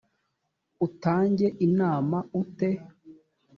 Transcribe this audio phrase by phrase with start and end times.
[0.85, 2.69] utange inama ute